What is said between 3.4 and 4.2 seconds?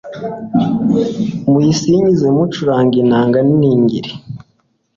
n’iningiri